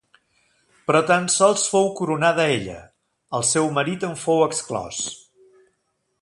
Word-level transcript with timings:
Però 0.85 1.01
tan 1.11 1.27
sols 1.33 1.65
fou 1.73 1.85
coronada 1.99 2.47
ella, 2.55 2.79
el 3.41 3.45
seu 3.51 3.69
marit 3.77 4.07
en 4.09 4.17
fou 4.23 4.43
exclòs. 4.49 5.05